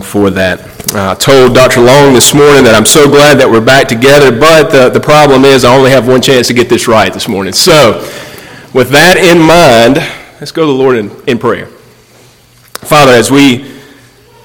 [0.00, 0.60] for that.
[0.94, 1.80] I told Dr.
[1.80, 5.44] Long this morning that I'm so glad that we're back together, but the, the problem
[5.44, 7.52] is I only have one chance to get this right this morning.
[7.52, 8.00] So,
[8.72, 9.96] with that in mind,
[10.40, 11.66] let's go to the Lord in, in prayer.
[11.66, 13.80] Father, as we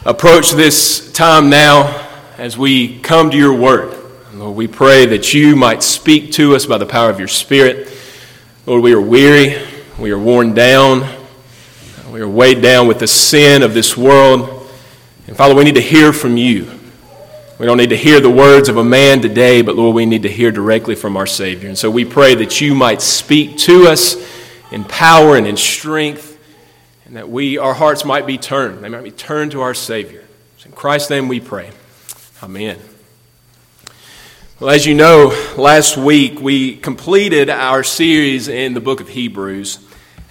[0.05, 2.07] approach this time now,
[2.37, 3.97] as we come to your word,
[4.33, 7.91] Lord, we pray that you might speak to us by the power of your Spirit.
[8.65, 9.61] Lord, we are weary,
[9.97, 11.07] we are worn down,
[12.11, 14.56] we are weighed down with the sin of this world.
[15.27, 16.71] And Father, we need to hear from you.
[17.59, 20.23] We don't need to hear the words of a man today, but Lord, we need
[20.23, 21.67] to hear directly from our Savior.
[21.67, 24.15] And so we pray that you might speak to us
[24.71, 26.39] in power and in strength,
[27.05, 28.81] and that we, our hearts might be turned.
[28.83, 30.23] They might be turned to our Savior.
[30.65, 31.71] in Christ's name we pray.
[32.41, 32.79] Amen.
[34.61, 39.79] Well, as you know, last week we completed our series in the book of Hebrews.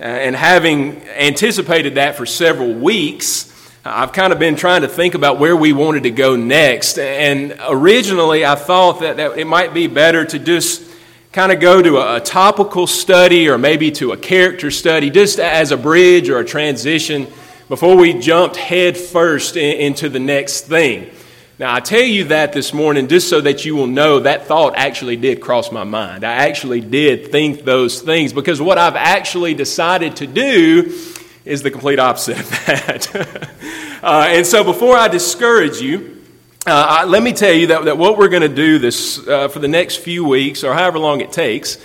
[0.01, 3.53] Uh, and having anticipated that for several weeks,
[3.89, 6.99] I've kind of been trying to think about where we wanted to go next.
[6.99, 10.83] And originally, I thought that, that it might be better to just
[11.31, 15.39] kind of go to a, a, topical study or maybe to a character study, just
[15.39, 17.29] as a bridge or a transition
[17.69, 21.09] before we jumped head first in, into the next thing.
[21.59, 24.75] Now, I tell you that this morning just so that you will know that thought
[24.77, 26.25] actually did cross my mind.
[26.25, 30.93] I actually did think those things because what I've actually decided to do
[31.47, 33.15] is the complete opposite of that.
[34.03, 36.25] uh, and so before I discourage you,
[36.67, 39.47] uh, I, let me tell you that, that what we're going to do this uh,
[39.47, 41.79] for the next few weeks, or however long it takes,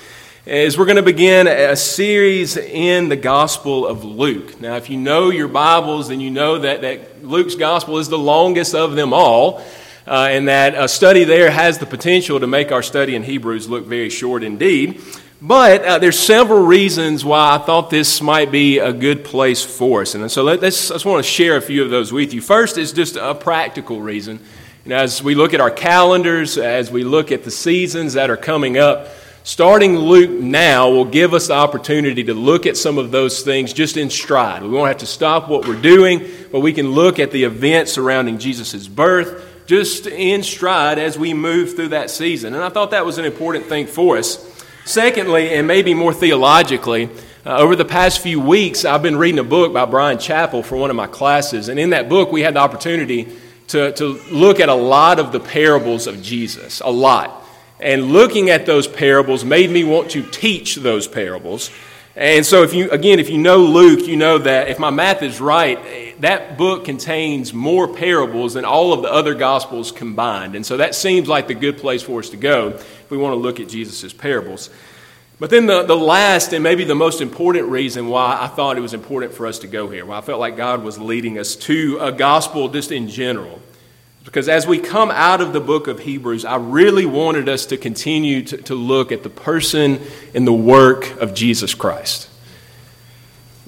[0.47, 4.59] is we're going to begin a series in the Gospel of Luke.
[4.59, 8.17] Now, if you know your Bibles, then you know that, that Luke's Gospel is the
[8.17, 9.61] longest of them all,
[10.07, 13.69] uh, and that a study there has the potential to make our study in Hebrews
[13.69, 14.99] look very short indeed.
[15.43, 20.01] But uh, there's several reasons why I thought this might be a good place for
[20.01, 20.13] us.
[20.13, 22.41] And so let, us I just want to share a few of those with you.
[22.41, 24.39] First is just a practical reason.
[24.85, 28.37] Know, as we look at our calendars, as we look at the seasons that are
[28.37, 29.07] coming up,
[29.41, 33.73] starting Luke now will give us the opportunity to look at some of those things
[33.73, 34.61] just in stride.
[34.61, 37.93] We won't have to stop what we're doing, but we can look at the events
[37.93, 42.53] surrounding Jesus' birth just in stride as we move through that season.
[42.53, 44.50] And I thought that was an important thing for us.
[44.85, 47.09] Secondly, and maybe more theologically,
[47.45, 50.75] uh, over the past few weeks, I've been reading a book by Bryan Chapell for
[50.75, 51.69] one of my classes.
[51.69, 53.27] And in that book, we had the opportunity
[53.67, 57.43] to, to look at a lot of the parables of Jesus, a lot.
[57.79, 61.71] And looking at those parables made me want to teach those parables.
[62.15, 65.23] And so, if you, again, if you know Luke, you know that if my math
[65.23, 70.55] is right, that book contains more parables than all of the other gospels combined.
[70.55, 73.31] And so that seems like the good place for us to go if we want
[73.31, 74.69] to look at Jesus' parables.
[75.39, 78.81] But then the, the last and maybe the most important reason why I thought it
[78.81, 81.55] was important for us to go here, why I felt like God was leading us
[81.55, 83.60] to a gospel just in general,
[84.23, 87.77] because as we come out of the book of Hebrews, I really wanted us to
[87.77, 89.99] continue to, to look at the person
[90.35, 92.29] and the work of Jesus Christ.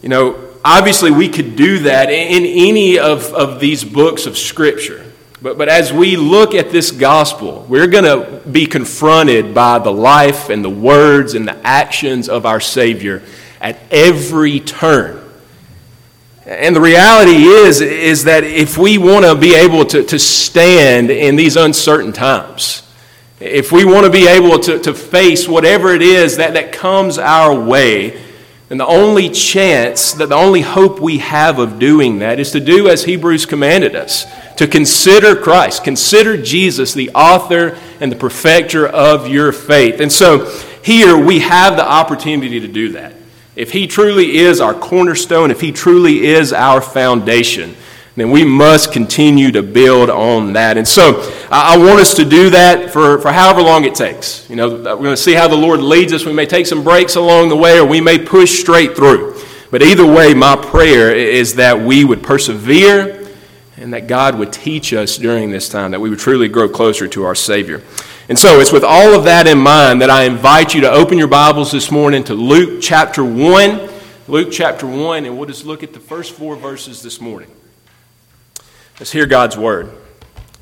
[0.02, 5.04] You know, obviously we could do that in any of, of these books of Scripture.
[5.42, 9.92] But, but as we look at this gospel, we're going to be confronted by the
[9.92, 13.24] life and the words and the actions of our Savior
[13.60, 15.23] at every turn.
[16.46, 21.10] And the reality is, is that if we want to be able to, to stand
[21.10, 22.84] in these uncertain times,
[23.40, 27.18] if we want to be able to, to face whatever it is that, that comes
[27.18, 28.22] our way,
[28.68, 32.60] then the only chance, that the only hope we have of doing that is to
[32.60, 34.26] do as Hebrews commanded us
[34.56, 40.00] to consider Christ, consider Jesus, the author and the perfecter of your faith.
[40.00, 40.46] And so
[40.84, 43.14] here we have the opportunity to do that.
[43.56, 47.76] If He truly is our cornerstone, if He truly is our foundation,
[48.16, 50.78] then we must continue to build on that.
[50.78, 51.20] And so
[51.50, 54.48] I want us to do that for, for however long it takes.
[54.50, 56.24] You know, we're going to see how the Lord leads us.
[56.24, 59.42] We may take some breaks along the way or we may push straight through.
[59.72, 63.28] But either way, my prayer is that we would persevere
[63.78, 67.08] and that God would teach us during this time, that we would truly grow closer
[67.08, 67.82] to our Savior.
[68.30, 71.18] And so it's with all of that in mind that I invite you to open
[71.18, 73.90] your Bibles this morning to Luke chapter 1.
[74.30, 77.52] Luke chapter 1, and we'll just look at the first four verses this morning.
[78.98, 79.92] Let's hear God's word.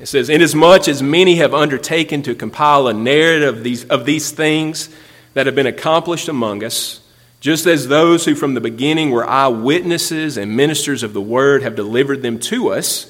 [0.00, 4.32] It says, Inasmuch as many have undertaken to compile a narrative of these, of these
[4.32, 4.88] things
[5.34, 7.00] that have been accomplished among us,
[7.38, 11.76] just as those who from the beginning were eyewitnesses and ministers of the word have
[11.76, 13.06] delivered them to us,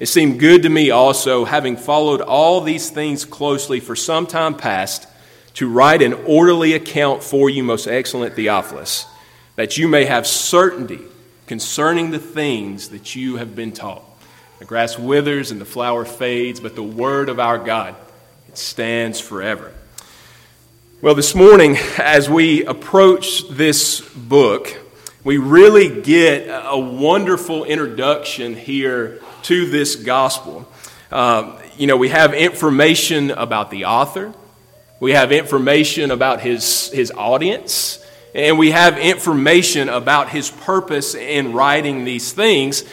[0.00, 4.54] it seemed good to me also, having followed all these things closely for some time
[4.54, 5.08] past,
[5.54, 9.06] to write an orderly account for you, most excellent Theophilus,
[9.56, 11.00] that you may have certainty
[11.46, 14.04] concerning the things that you have been taught.
[14.60, 17.96] The grass withers and the flower fades, but the word of our God,
[18.48, 19.72] it stands forever.
[21.00, 24.76] Well, this morning, as we approach this book,
[25.28, 30.66] we really get a wonderful introduction here to this gospel.
[31.12, 34.32] Um, you know, we have information about the author,
[35.00, 38.02] we have information about his, his audience,
[38.34, 42.84] and we have information about his purpose in writing these things.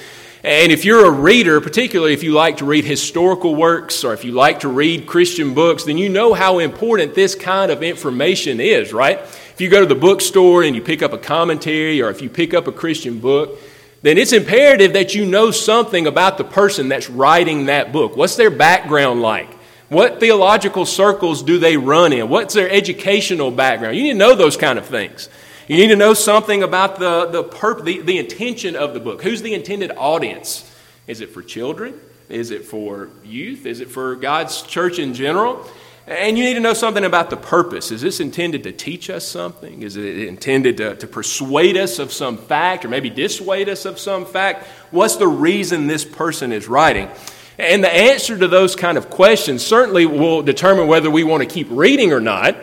[0.43, 4.25] And if you're a reader, particularly if you like to read historical works or if
[4.25, 8.59] you like to read Christian books, then you know how important this kind of information
[8.59, 9.21] is, right?
[9.56, 12.30] If you go to the bookstore and you pick up a commentary or if you
[12.30, 13.57] pick up a Christian book,
[14.02, 18.18] then it's imperative that you know something about the person that's writing that book.
[18.18, 19.48] What's their background like?
[19.88, 22.28] What theological circles do they run in?
[22.28, 23.96] What's their educational background?
[23.96, 25.30] You need to know those kind of things.
[25.69, 29.24] You need to know something about the, the, perp- the, the intention of the book.
[29.24, 30.69] Who's the intended audience?
[31.07, 31.98] Is it for children?
[32.28, 33.66] Is it for youth?
[33.66, 35.66] Is it for God's church in general?
[36.07, 37.92] And you need to know something about the purpose.
[37.92, 39.81] Is this intended to teach us something?
[39.81, 43.98] Is it intended to, to persuade us of some fact or maybe dissuade us of
[43.98, 44.68] some fact?
[44.92, 47.10] What's the reason this person is writing?
[47.57, 51.50] And the answer to those kind of questions certainly will determine whether we want to
[51.50, 52.56] keep reading or not.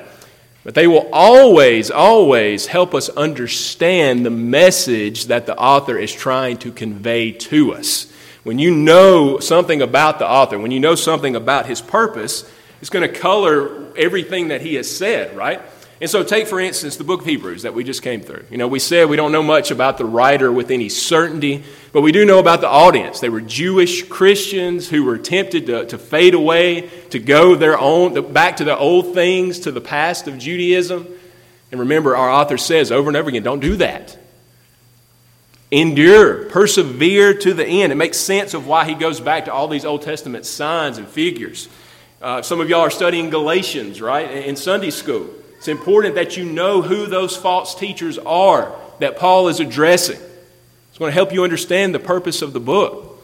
[0.63, 6.59] But they will always, always help us understand the message that the author is trying
[6.59, 8.13] to convey to us.
[8.45, 12.49] When you know something about the author, when you know something about his purpose,
[12.83, 15.63] it's going to color everything that he has said, right?
[16.01, 18.45] And so, take for instance the book of Hebrews that we just came through.
[18.51, 21.63] You know, we said we don't know much about the writer with any certainty,
[21.93, 23.21] but we do know about the audience.
[23.21, 28.33] They were Jewish Christians who were tempted to, to fade away, to go their own,
[28.33, 31.07] back to the old things, to the past of Judaism.
[31.71, 34.19] And remember, our author says over and over again don't do that.
[35.71, 37.93] Endure, persevere to the end.
[37.93, 41.07] It makes sense of why he goes back to all these Old Testament signs and
[41.07, 41.69] figures.
[42.23, 45.29] Uh, some of y'all are studying Galatians, right, in Sunday school.
[45.57, 50.21] It's important that you know who those false teachers are that Paul is addressing.
[50.91, 53.21] It's going to help you understand the purpose of the book.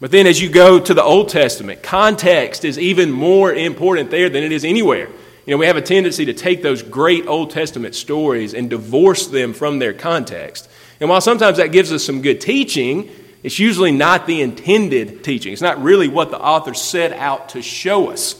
[0.00, 4.28] But then, as you go to the Old Testament, context is even more important there
[4.28, 5.08] than it is anywhere.
[5.46, 9.28] You know, we have a tendency to take those great Old Testament stories and divorce
[9.28, 10.68] them from their context.
[10.98, 13.08] And while sometimes that gives us some good teaching,
[13.42, 15.52] it's usually not the intended teaching.
[15.52, 18.36] It's not really what the author set out to show us.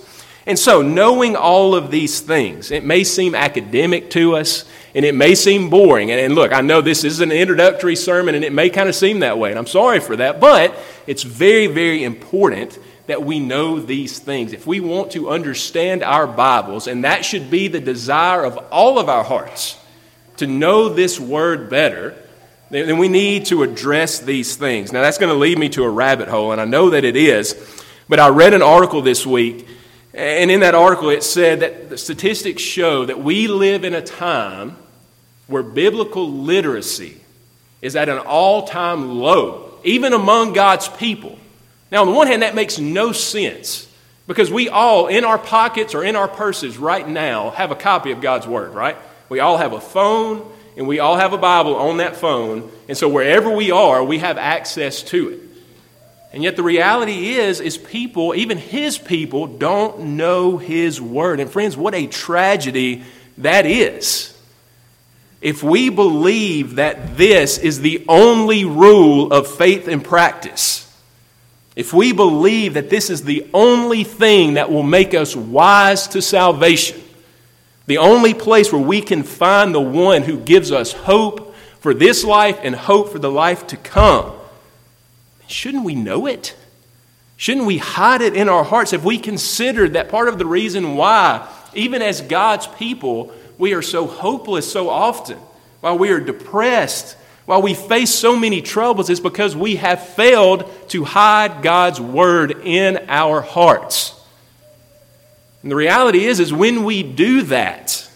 [0.46, 4.64] And so, knowing all of these things, it may seem academic to us
[4.94, 6.10] and it may seem boring.
[6.10, 9.20] And, look, I know this is an introductory sermon and it may kind of seem
[9.20, 10.76] that way, and I'm sorry for that, but
[11.06, 14.52] it's very, very important that we know these things.
[14.52, 18.98] If we want to understand our Bibles, and that should be the desire of all
[18.98, 19.78] of our hearts,
[20.36, 22.16] to know this word better,
[22.72, 24.92] then we need to address these things.
[24.92, 27.16] Now, that's going to lead me to a rabbit hole, and I know that it
[27.16, 29.66] is, but I read an article this week
[30.14, 34.02] and in that article, it said that the statistics show that we live in a
[34.02, 34.76] time
[35.46, 37.18] where biblical literacy
[37.80, 41.38] is at an all time low, even among God's people.
[41.90, 43.88] Now, on the one hand, that makes no sense
[44.26, 48.12] because we all, in our pockets or in our purses right now, have a copy
[48.12, 48.96] of God's Word, right?
[49.30, 50.46] We all have a phone
[50.76, 52.70] and we all have a Bible on that phone.
[52.88, 55.40] And so wherever we are, we have access to it.
[56.32, 61.40] And yet the reality is is people, even his people don't know his word.
[61.40, 63.04] And friends, what a tragedy
[63.38, 64.28] that is.
[65.42, 70.88] If we believe that this is the only rule of faith and practice,
[71.74, 76.22] if we believe that this is the only thing that will make us wise to
[76.22, 77.02] salvation,
[77.86, 82.24] the only place where we can find the one who gives us hope for this
[82.24, 84.32] life and hope for the life to come,
[85.52, 86.56] Shouldn't we know it?
[87.36, 90.96] Shouldn't we hide it in our hearts if we consider that part of the reason
[90.96, 95.38] why, even as God's people, we are so hopeless so often,
[95.80, 100.70] while we are depressed, while we face so many troubles, is because we have failed
[100.88, 104.18] to hide God's word in our hearts.
[105.62, 108.08] And the reality is, is when we do that,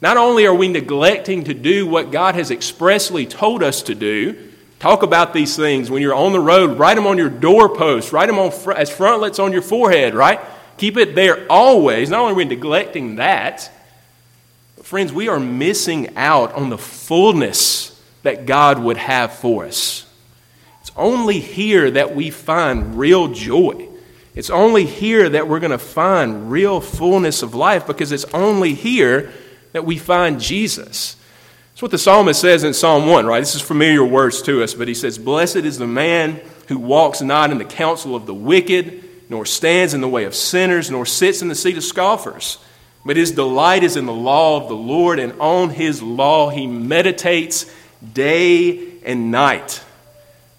[0.00, 4.46] not only are we neglecting to do what God has expressly told us to do,
[4.78, 6.78] Talk about these things when you're on the road.
[6.78, 8.12] Write them on your doorpost.
[8.12, 10.38] Write them on fr- as frontlets on your forehead, right?
[10.76, 12.10] Keep it there always.
[12.10, 13.70] Not only are we neglecting that,
[14.82, 20.04] friends, we are missing out on the fullness that God would have for us.
[20.82, 23.88] It's only here that we find real joy.
[24.36, 28.74] It's only here that we're going to find real fullness of life because it's only
[28.74, 29.32] here
[29.72, 31.16] that we find Jesus.
[31.72, 33.40] That's what the psalmist says in Psalm 1, right?
[33.40, 37.22] This is familiar words to us, but he says, Blessed is the man who walks
[37.22, 41.06] not in the counsel of the wicked, nor stands in the way of sinners, nor
[41.06, 42.58] sits in the seat of scoffers.
[43.06, 46.66] But his delight is in the law of the Lord, and on his law he
[46.66, 47.64] meditates
[48.12, 49.82] day and night.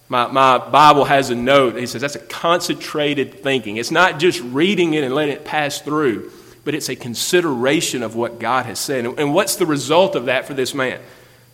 [0.10, 1.76] My, my Bible has a note.
[1.76, 3.78] He says that's a concentrated thinking.
[3.78, 6.32] It's not just reading it and letting it pass through,
[6.64, 9.06] but it's a consideration of what God has said.
[9.06, 11.02] And, what's the result of that for this man?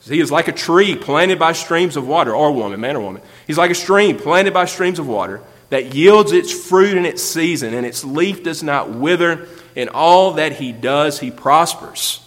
[0.05, 3.21] He is like a tree planted by streams of water, or woman, man or woman.
[3.47, 7.23] He's like a stream planted by streams of water that yields its fruit in its
[7.23, 9.47] season, and its leaf does not wither.
[9.75, 12.19] In all that he does, he prospers.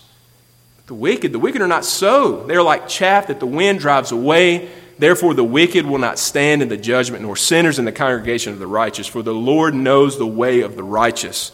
[0.87, 2.45] The wicked, the wicked are not so.
[2.45, 4.71] They're like chaff that the wind drives away.
[4.99, 8.59] Therefore, the wicked will not stand in the judgment, nor sinners in the congregation of
[8.59, 9.07] the righteous.
[9.07, 11.53] For the Lord knows the way of the righteous,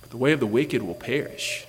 [0.00, 1.66] but the way of the wicked will perish.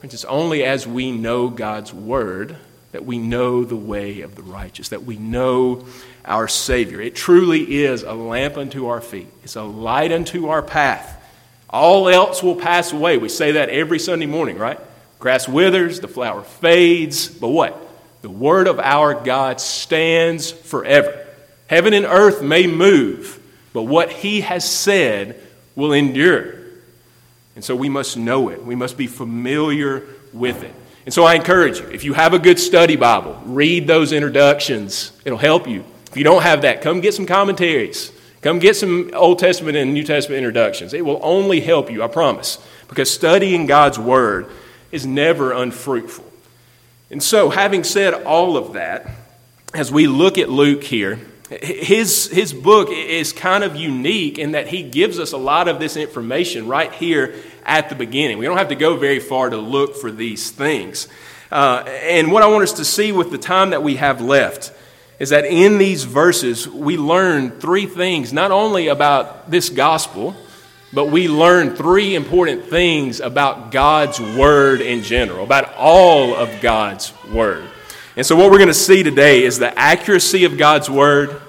[0.00, 2.56] Friends, it's only as we know God's word
[2.92, 5.84] that we know the way of the righteous, that we know
[6.24, 7.00] our Savior.
[7.00, 11.16] It truly is a lamp unto our feet, it's a light unto our path.
[11.70, 13.18] All else will pass away.
[13.18, 14.80] We say that every Sunday morning, right?
[15.18, 17.87] Grass withers, the flower fades, but what?
[18.22, 21.26] The word of our God stands forever.
[21.68, 23.40] Heaven and earth may move,
[23.72, 25.40] but what he has said
[25.76, 26.54] will endure.
[27.54, 28.64] And so we must know it.
[28.64, 30.74] We must be familiar with it.
[31.04, 35.12] And so I encourage you, if you have a good study Bible, read those introductions.
[35.24, 35.84] It'll help you.
[36.10, 38.12] If you don't have that, come get some commentaries.
[38.42, 40.94] Come get some Old Testament and New Testament introductions.
[40.94, 42.58] It will only help you, I promise,
[42.88, 44.48] because studying God's Word
[44.92, 46.27] is never unfruitful.
[47.10, 49.10] And so, having said all of that,
[49.72, 51.18] as we look at Luke here,
[51.50, 55.80] his, his book is kind of unique in that he gives us a lot of
[55.80, 57.34] this information right here
[57.64, 58.36] at the beginning.
[58.36, 61.08] We don't have to go very far to look for these things.
[61.50, 64.72] Uh, and what I want us to see with the time that we have left
[65.18, 70.36] is that in these verses, we learn three things, not only about this gospel,
[70.92, 77.12] but we learn three important things about God's Word in general, about all of God's
[77.32, 77.64] Word.
[78.16, 81.40] And so, what we're going to see today is the accuracy of God's Word,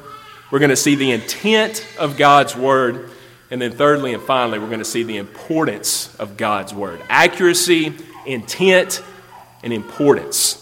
[0.52, 3.12] we're going to see the intent of God's Word,
[3.50, 7.02] and then, thirdly and finally, we're going to see the importance of God's Word.
[7.10, 7.94] Accuracy,
[8.26, 9.02] intent,
[9.64, 10.59] and importance.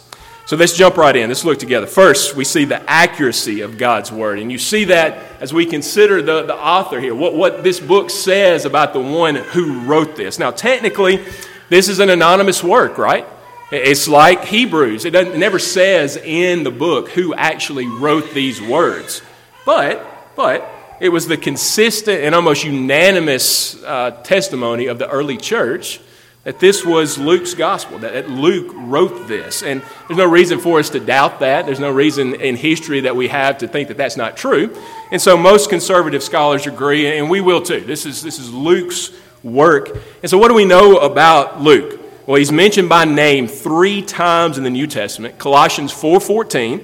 [0.48, 1.28] So let's jump right in.
[1.28, 1.88] Let's look together.
[1.88, 4.40] First, we see the accuracy of God's Word.
[4.40, 8.10] And you see that as we consider the, the author here, what, what this book
[8.10, 10.40] says about the one who wrote this.
[10.40, 11.26] Now, technically,
[11.68, 13.28] this is an anonymous work, right?
[13.74, 15.04] It's like Hebrews.
[15.04, 19.22] It, it never says in the book who actually wrote these words.
[19.66, 20.66] But, but,
[21.02, 26.00] it was the consistent and almost unanimous uh, testimony of the early church
[26.48, 29.64] that this was Luke's gospel, that Luke wrote this.
[29.64, 31.66] And there's no reason for us to doubt that.
[31.66, 34.74] There's no reason in history that we have to think that that's not true.
[35.12, 37.82] And so most conservative scholars agree, and we will too.
[37.82, 39.12] This is, this is Luke's
[39.44, 39.98] work.
[40.22, 42.00] And so what do we know about Luke?
[42.26, 45.38] Well, he's mentioned by name three times in the New Testament.
[45.38, 46.82] Colossians 4.14,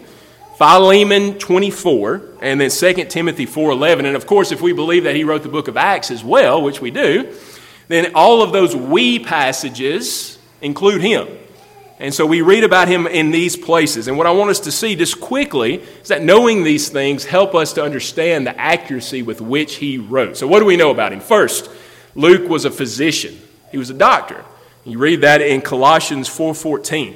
[0.57, 3.99] Philemon 24, and then 2 Timothy 4.11.
[3.99, 6.61] And of course, if we believe that he wrote the book of Acts as well,
[6.61, 7.33] which we do,
[7.87, 11.27] then all of those we passages include him.
[11.99, 14.07] And so we read about him in these places.
[14.07, 17.55] And what I want us to see just quickly is that knowing these things help
[17.55, 20.35] us to understand the accuracy with which he wrote.
[20.35, 21.19] So what do we know about him?
[21.19, 21.69] First,
[22.15, 23.39] Luke was a physician.
[23.71, 24.43] He was a doctor.
[24.85, 27.15] You read that in Colossians 4:14.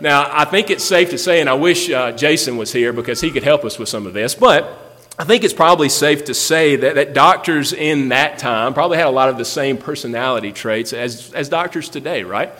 [0.00, 3.20] Now, I think it's safe to say, and I wish uh, Jason was here because
[3.20, 4.89] he could help us with some of this, but
[5.20, 9.06] I think it's probably safe to say that, that doctors in that time probably had
[9.06, 12.50] a lot of the same personality traits as, as doctors today, right?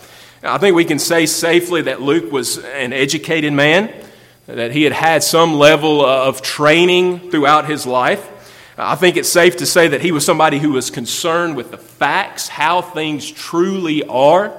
[0.42, 3.90] I think we can say safely that Luke was an educated man,
[4.44, 8.28] that he had had some level of training throughout his life.
[8.76, 11.78] I think it's safe to say that he was somebody who was concerned with the
[11.78, 14.52] facts, how things truly are.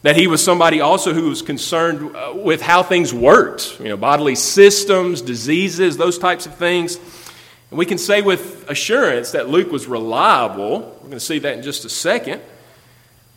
[0.00, 3.98] That he was somebody also who was concerned uh, with how things worked, you know,
[3.98, 6.98] bodily systems, diseases, those types of things.
[7.74, 10.78] And we can say with assurance that Luke was reliable.
[10.78, 12.40] We're going to see that in just a second.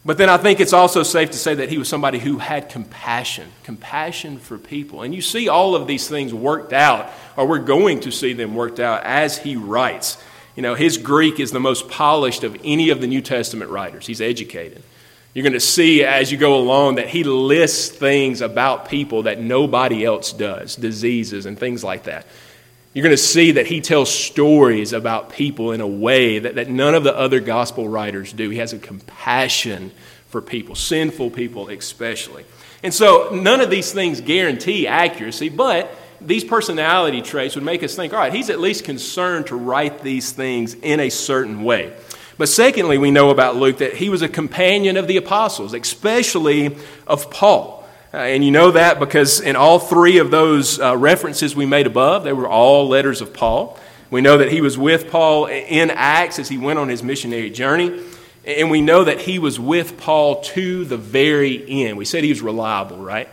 [0.05, 2.69] But then I think it's also safe to say that he was somebody who had
[2.69, 5.01] compassion, compassion for people.
[5.01, 8.53] And you see all of these things worked out, or we're going to see them
[8.53, 10.19] worked out as he writes.
[10.55, 14.05] You know, his Greek is the most polished of any of the New Testament writers.
[14.05, 14.83] He's educated.
[15.33, 19.39] You're going to see as you go along that he lists things about people that
[19.39, 22.27] nobody else does, diseases and things like that.
[22.97, 26.67] You're going to see that he tells stories about people in a way that, that
[26.67, 28.49] none of the other gospel writers do.
[28.49, 29.91] He has a compassion
[30.29, 32.43] for people, sinful people especially.
[32.81, 37.95] And so none of these things guarantee accuracy, but these personality traits would make us
[37.95, 41.95] think, all right, he's at least concerned to write these things in a certain way.
[42.39, 46.75] But secondly, we know about Luke that he was a companion of the apostles, especially
[47.05, 47.76] of Paul.
[48.13, 51.87] Uh, and you know that because in all three of those uh, references we made
[51.87, 53.77] above, they were all letters of Paul.
[54.09, 57.49] We know that he was with Paul in Acts as he went on his missionary
[57.49, 58.01] journey.
[58.45, 61.97] And we know that he was with Paul to the very end.
[61.97, 63.27] We said he was reliable, right?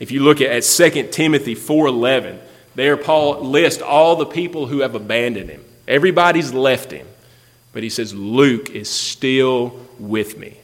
[0.00, 2.40] If you look at 2 Timothy 4:11,
[2.74, 5.64] there Paul lists all the people who have abandoned him.
[5.86, 7.06] Everybody's left him.
[7.72, 10.58] But he says Luke is still with me.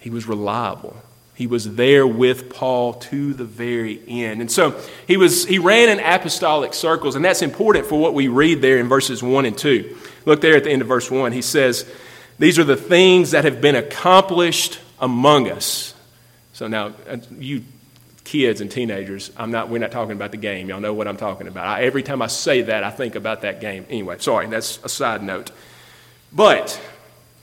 [0.00, 0.96] He was reliable.
[1.42, 4.40] He was there with Paul to the very end.
[4.40, 8.28] And so he, was, he ran in apostolic circles, and that's important for what we
[8.28, 9.96] read there in verses 1 and 2.
[10.24, 11.32] Look there at the end of verse 1.
[11.32, 11.92] He says,
[12.38, 15.94] These are the things that have been accomplished among us.
[16.52, 17.64] So now, uh, you
[18.22, 20.68] kids and teenagers, I'm not, we're not talking about the game.
[20.68, 21.66] Y'all know what I'm talking about.
[21.66, 23.84] I, every time I say that, I think about that game.
[23.90, 25.50] Anyway, sorry, that's a side note.
[26.32, 26.80] But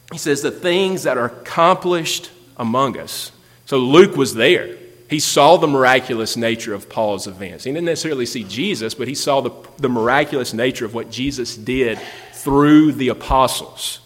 [0.09, 3.33] he says, The things that are accomplished among us.
[3.69, 4.77] So Luke was there.
[5.11, 7.65] He saw the miraculous nature of Paul's events.
[7.65, 11.55] He didn't necessarily see Jesus, but he saw the, the miraculous nature of what Jesus
[11.55, 11.99] did
[12.33, 13.99] through the apostles.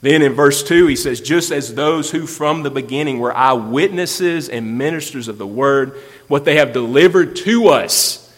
[0.00, 4.48] Then in verse 2, he says, Just as those who from the beginning were eyewitnesses
[4.48, 8.32] and ministers of the word, what they have delivered to us.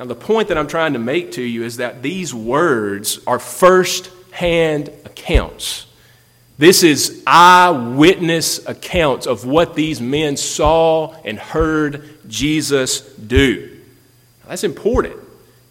[0.00, 3.38] Now, the point that I'm trying to make to you is that these words are
[3.38, 5.86] first hand accounts.
[6.60, 13.78] This is eyewitness accounts of what these men saw and heard Jesus do.
[14.46, 15.16] That's important.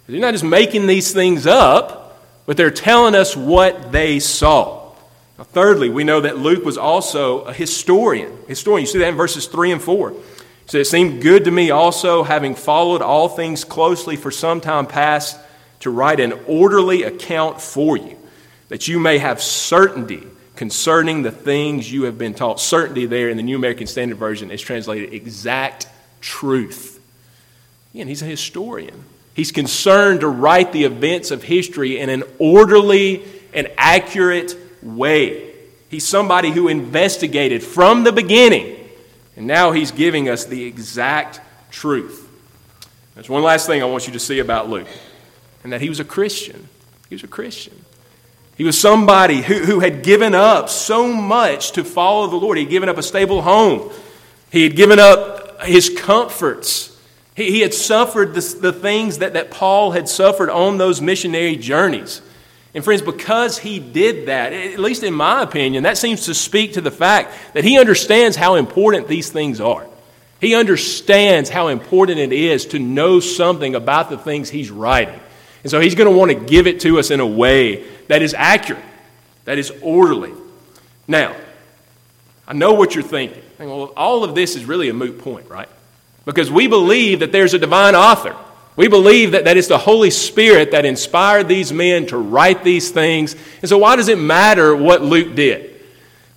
[0.07, 4.95] They're not just making these things up, but they're telling us what they saw.
[5.37, 8.35] Now, thirdly, we know that Luke was also a historian.
[8.47, 10.15] Historian, you see that in verses 3 and 4.
[10.65, 14.87] So it seemed good to me also, having followed all things closely for some time
[14.87, 15.39] past,
[15.81, 18.17] to write an orderly account for you,
[18.69, 20.23] that you may have certainty
[20.59, 22.59] concerning the things you have been taught.
[22.59, 25.87] Certainty there in the New American Standard Version is translated exact
[26.19, 26.99] truth.
[27.93, 29.05] Again, he's a historian.
[29.33, 35.53] He's concerned to write the events of history in an orderly and accurate way.
[35.87, 38.89] He's somebody who investigated from the beginning,
[39.37, 41.39] and now he's giving us the exact
[41.71, 42.29] truth.
[43.15, 44.89] There's one last thing I want you to see about Luke,
[45.63, 46.67] and that he was a Christian.
[47.07, 47.85] He was a Christian.
[48.59, 52.57] He was somebody who, who had given up so much to follow the Lord.
[52.57, 53.89] He had given up a stable home,
[54.51, 56.93] he had given up his comforts.
[57.35, 61.55] He, he had suffered the, the things that, that Paul had suffered on those missionary
[61.55, 62.21] journeys.
[62.73, 66.73] And, friends, because he did that, at least in my opinion, that seems to speak
[66.73, 69.87] to the fact that he understands how important these things are.
[70.41, 75.21] He understands how important it is to know something about the things he's writing.
[75.63, 78.21] And so he's going to want to give it to us in a way that
[78.21, 78.83] is accurate,
[79.45, 80.33] that is orderly.
[81.07, 81.35] Now,
[82.47, 83.43] I know what you're thinking.
[83.59, 85.69] Well, all of this is really a moot point, right?
[86.25, 88.35] Because we believe that there's a divine author.
[88.75, 92.91] We believe that, that it's the Holy Spirit that inspired these men to write these
[92.91, 93.35] things.
[93.61, 95.71] And so, why does it matter what Luke did?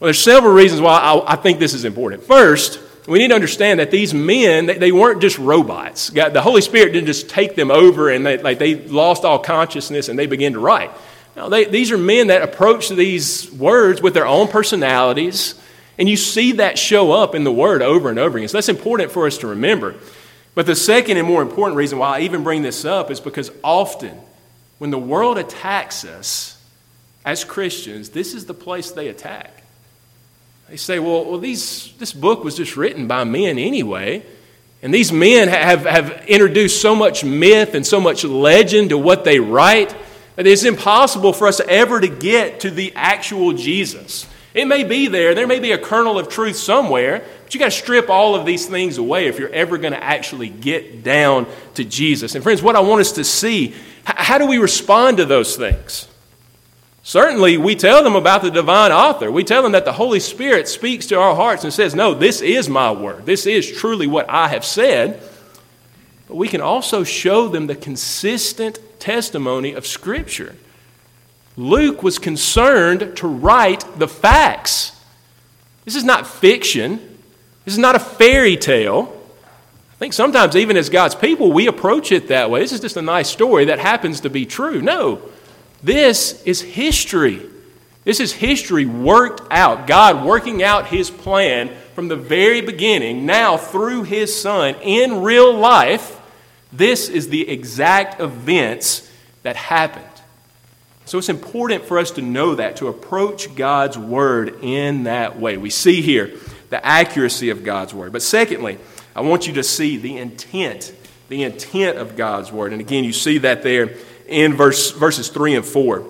[0.00, 2.24] Well, there's several reasons why I, I think this is important.
[2.24, 6.10] First, we need to understand that these men, they weren't just robots.
[6.10, 10.08] the Holy Spirit didn't just take them over and they, like, they lost all consciousness
[10.08, 10.90] and they began to write.
[11.34, 15.58] They, these are men that approach these words with their own personalities,
[15.98, 18.48] and you see that show up in the word over and over again.
[18.48, 19.94] So that's important for us to remember.
[20.54, 23.50] But the second and more important reason why I even bring this up is because
[23.64, 24.18] often
[24.78, 26.60] when the world attacks us
[27.24, 29.61] as Christians, this is the place they attack.
[30.72, 34.24] They say, well, well these, this book was just written by men anyway.
[34.80, 39.22] And these men have, have introduced so much myth and so much legend to what
[39.22, 39.94] they write
[40.36, 44.26] that it's impossible for us ever to get to the actual Jesus.
[44.54, 47.66] It may be there, there may be a kernel of truth somewhere, but you got
[47.66, 51.46] to strip all of these things away if you're ever going to actually get down
[51.74, 52.34] to Jesus.
[52.34, 56.08] And friends, what I want us to see, how do we respond to those things?
[57.04, 59.30] Certainly, we tell them about the divine author.
[59.30, 62.40] We tell them that the Holy Spirit speaks to our hearts and says, No, this
[62.40, 63.26] is my word.
[63.26, 65.20] This is truly what I have said.
[66.28, 70.56] But we can also show them the consistent testimony of Scripture.
[71.56, 74.98] Luke was concerned to write the facts.
[75.84, 76.98] This is not fiction,
[77.64, 79.18] this is not a fairy tale.
[79.92, 82.60] I think sometimes, even as God's people, we approach it that way.
[82.60, 84.80] This is just a nice story that happens to be true.
[84.80, 85.20] No.
[85.82, 87.48] This is history.
[88.04, 89.86] This is history worked out.
[89.86, 95.52] God working out his plan from the very beginning, now through his son in real
[95.54, 96.20] life
[96.72, 99.10] This is the exact events
[99.42, 100.06] that happened.
[101.04, 105.58] So it's important for us to know that, to approach God's Word in that way.
[105.58, 106.32] We see here
[106.70, 108.12] the accuracy of God's Word.
[108.12, 108.78] But secondly,
[109.14, 110.94] I want you to see the intent,
[111.28, 112.72] the intent of God's Word.
[112.72, 116.06] And again, you see that there in verse, verses 3 and 4.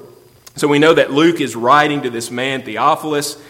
[0.57, 3.42] So we know that Luke is writing to this man, Theophilus,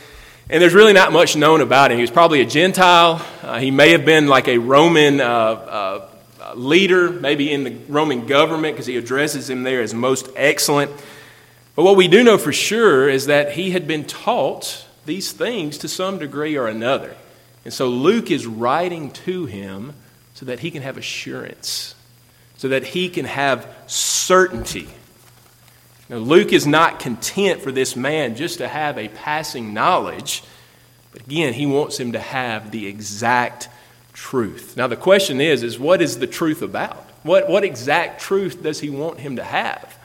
[0.49, 1.97] and there's really not much known about him.
[1.97, 3.25] He was probably a Gentile.
[3.43, 6.09] Uh, he may have been like a Roman uh, uh,
[6.55, 10.91] leader, maybe in the Roman government, because he addresses him there as most excellent.
[11.75, 15.79] But what we do know for sure is that he had been taught these things
[15.79, 17.17] to some degree or another.
[17.65, 19.95] And so Luke is writing to him
[20.35, 21.95] so that he can have assurance,
[22.63, 24.87] so that he can have certainty.
[26.09, 30.45] Now, Luke is not content for this man just to have a passing knowledge,
[31.11, 33.69] but again, he wants him to have the exact
[34.13, 34.77] truth.
[34.77, 36.99] Now, the question is, is what is the truth about?
[37.25, 39.99] What, what exact truth does he want him to have?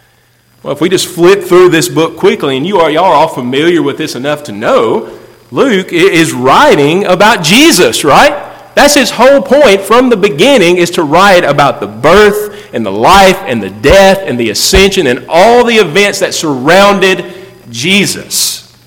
[0.63, 3.27] Well, if we just flip through this book quickly, and you are, y'all are all
[3.27, 5.19] familiar with this enough to know,
[5.51, 8.46] Luke is writing about Jesus, right?
[8.77, 12.91] That's his whole point from the beginning is to write about the birth and the
[12.91, 17.25] life and the death and the ascension and all the events that surrounded
[17.71, 18.77] Jesus.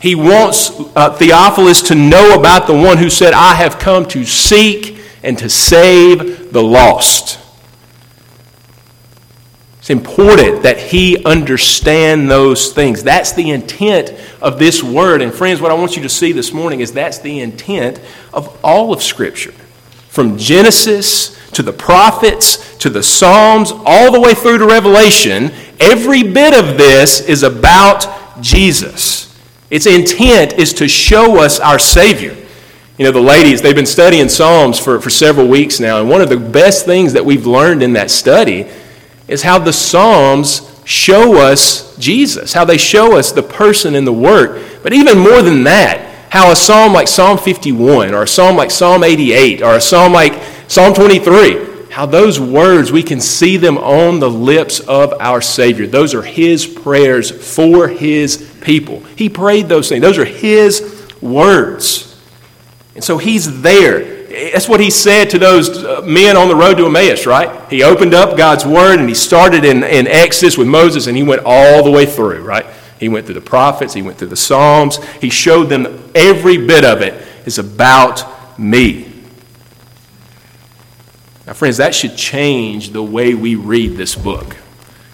[0.00, 4.24] He wants uh, Theophilus to know about the one who said, I have come to
[4.24, 7.38] seek and to save the lost.
[9.82, 13.02] It's important that he understand those things.
[13.02, 15.22] That's the intent of this word.
[15.22, 17.98] And friends, what I want you to see this morning is that's the intent
[18.32, 19.50] of all of Scripture.
[20.08, 26.22] From Genesis to the prophets to the Psalms, all the way through to Revelation, every
[26.22, 29.36] bit of this is about Jesus.
[29.68, 32.36] Its intent is to show us our Savior.
[32.98, 36.20] You know, the ladies, they've been studying Psalms for, for several weeks now, and one
[36.20, 38.70] of the best things that we've learned in that study
[39.32, 44.12] is how the Psalms show us Jesus, how they show us the person and the
[44.12, 44.60] work.
[44.82, 48.70] But even more than that, how a psalm like Psalm 51 or a psalm like
[48.70, 53.76] Psalm 88 or a psalm like Psalm 23, how those words, we can see them
[53.78, 55.86] on the lips of our Savior.
[55.86, 59.00] Those are His prayers for His people.
[59.16, 62.08] He prayed those things, those are His words.
[62.94, 66.78] And so He's there that's what he said to those uh, men on the road
[66.78, 67.70] to Emmaus, right?
[67.70, 71.22] He opened up God's word and he started in, in Exodus with Moses and he
[71.22, 72.66] went all the way through, right?
[72.98, 75.02] He went through the prophets, he went through the Psalms.
[75.20, 77.14] He showed them every bit of it
[77.46, 79.12] is about me.
[81.46, 84.56] Now, friends, that should change the way we read this book.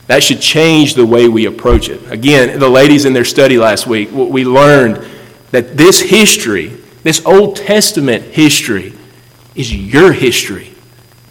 [0.06, 2.10] That should change the way we approach it.
[2.10, 5.06] Again, the ladies in their study last week, we learned
[5.50, 6.68] that this history,
[7.02, 8.92] this Old Testament history,
[9.58, 10.72] is your history.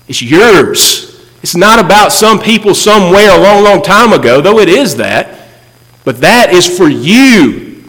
[0.08, 1.26] It's yours.
[1.42, 5.48] It's not about some people somewhere a long, long time ago, though it is that.
[6.04, 7.84] But that is for you.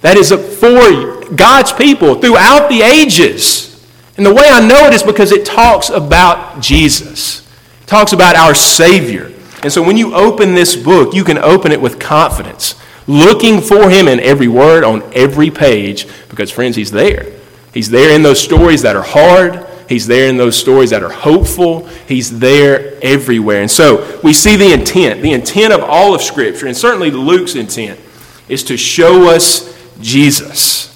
[0.00, 3.86] That is for God's people throughout the ages.
[4.16, 7.46] And the way I know it is because it talks about Jesus.
[7.82, 9.32] It talks about our Savior.
[9.62, 12.74] And so when you open this book, you can open it with confidence,
[13.06, 17.37] looking for Him in every word, on every page, because, friends, He's there.
[17.78, 19.64] He's there in those stories that are hard.
[19.88, 21.86] He's there in those stories that are hopeful.
[22.08, 23.60] He's there everywhere.
[23.60, 25.22] And so we see the intent.
[25.22, 28.00] The intent of all of Scripture, and certainly Luke's intent,
[28.48, 30.88] is to show us Jesus.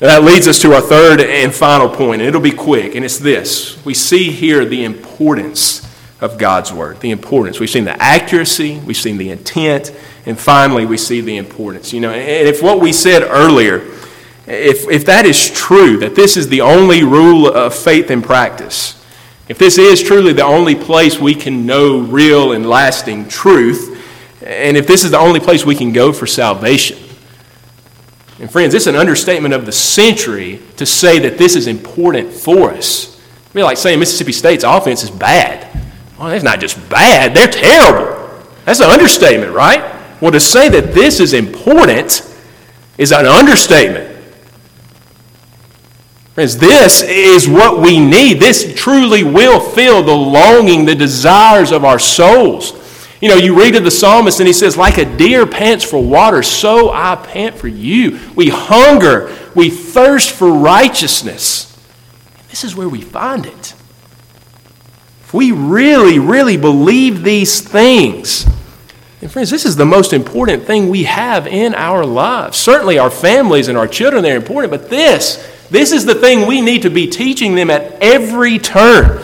[0.00, 3.04] Now that leads us to our third and final point, and it'll be quick, and
[3.04, 3.84] it's this.
[3.84, 7.00] We see here the importance of God's Word.
[7.00, 7.58] The importance.
[7.58, 9.92] We've seen the accuracy, we've seen the intent,
[10.24, 11.92] and finally we see the importance.
[11.92, 13.95] You know, and if what we said earlier
[14.46, 19.02] if, if that is true, that this is the only rule of faith and practice,
[19.48, 23.92] if this is truly the only place we can know real and lasting truth,
[24.42, 26.98] and if this is the only place we can go for salvation,
[28.38, 32.72] and friends, it's an understatement of the century to say that this is important for
[32.72, 33.18] us.
[33.18, 35.66] I mean, like saying Mississippi State's offense is bad.
[36.18, 38.44] Well, it's not just bad, they're terrible.
[38.64, 39.94] That's an understatement, right?
[40.20, 42.22] Well, to say that this is important
[42.98, 44.15] is an understatement.
[46.36, 48.40] Friends, this is what we need.
[48.40, 52.74] This truly will fill the longing, the desires of our souls.
[53.22, 55.98] You know, you read of the psalmist and he says, Like a deer pants for
[55.98, 58.20] water, so I pant for you.
[58.34, 61.74] We hunger, we thirst for righteousness.
[62.50, 63.72] This is where we find it.
[65.22, 68.44] If we really, really believe these things,
[69.22, 72.58] and friends, this is the most important thing we have in our lives.
[72.58, 76.60] Certainly, our families and our children, they're important, but this, this is the thing we
[76.60, 79.22] need to be teaching them at every turn.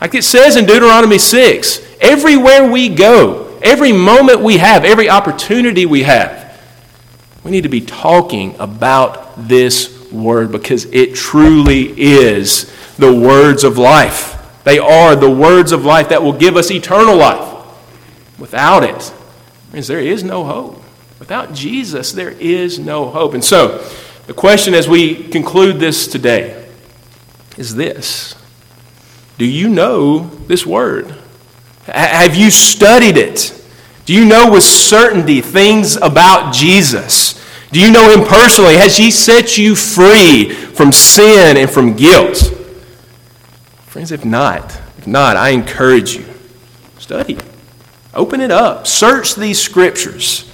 [0.00, 5.86] Like it says in Deuteronomy 6, everywhere we go, every moment we have, every opportunity
[5.86, 6.48] we have,
[7.44, 13.78] we need to be talking about this word because it truly is the words of
[13.78, 14.34] life.
[14.64, 17.56] They are the words of life that will give us eternal life.
[18.38, 19.02] Without it,
[19.70, 20.82] friends, there is no hope.
[21.18, 23.34] Without Jesus, there is no hope.
[23.34, 23.84] And so,
[24.28, 26.68] the question as we conclude this today
[27.56, 28.34] is this
[29.38, 31.14] Do you know this word?
[31.86, 33.54] Have you studied it?
[34.04, 37.42] Do you know with certainty things about Jesus?
[37.72, 38.76] Do you know him personally?
[38.76, 42.36] Has he set you free from sin and from guilt?
[43.86, 46.26] Friends, if not, if not, I encourage you,
[46.98, 47.38] study.
[48.12, 48.86] Open it up.
[48.86, 50.47] Search these scriptures.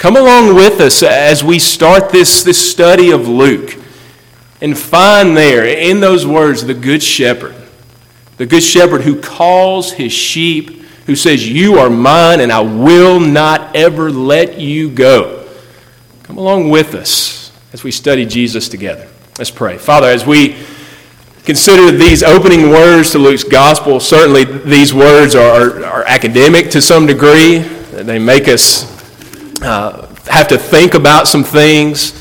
[0.00, 3.76] Come along with us as we start this, this study of Luke
[4.62, 7.54] and find there in those words the Good Shepherd.
[8.38, 10.70] The Good Shepherd who calls his sheep,
[11.04, 15.46] who says, You are mine and I will not ever let you go.
[16.22, 19.06] Come along with us as we study Jesus together.
[19.36, 19.76] Let's pray.
[19.76, 20.56] Father, as we
[21.44, 27.04] consider these opening words to Luke's gospel, certainly these words are, are academic to some
[27.04, 27.58] degree.
[27.58, 28.99] They make us
[29.62, 32.14] uh, have to think about some things.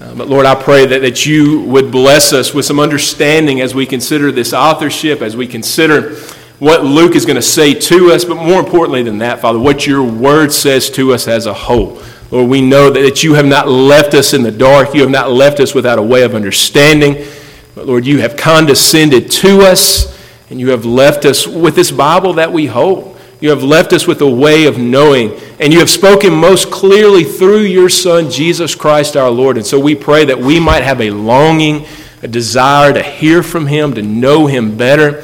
[0.00, 3.74] Uh, but Lord, I pray that, that you would bless us with some understanding as
[3.74, 6.16] we consider this authorship, as we consider
[6.58, 9.86] what Luke is going to say to us, but more importantly than that, Father, what
[9.86, 12.00] your word says to us as a whole.
[12.30, 14.94] Lord, we know that you have not left us in the dark.
[14.94, 17.26] You have not left us without a way of understanding.
[17.74, 20.18] But Lord, you have condescended to us,
[20.50, 23.11] and you have left us with this Bible that we hold.
[23.42, 27.24] You have left us with a way of knowing, and you have spoken most clearly
[27.24, 29.56] through your Son, Jesus Christ our Lord.
[29.56, 31.84] And so we pray that we might have a longing,
[32.22, 35.22] a desire to hear from him, to know him better.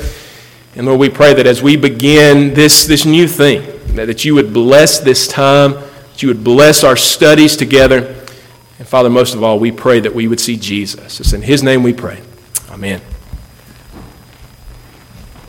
[0.76, 3.62] And Lord, we pray that as we begin this, this new thing,
[3.94, 5.74] that, that you would bless this time
[6.18, 7.98] that you would bless our studies together.
[8.81, 11.20] And Father, most of all, we pray that we would see Jesus.
[11.20, 12.20] It's in His name we pray.
[12.70, 13.00] Amen.